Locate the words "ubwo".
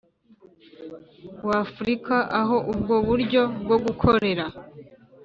2.71-2.95